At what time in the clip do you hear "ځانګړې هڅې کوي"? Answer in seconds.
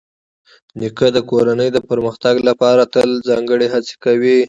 3.27-4.37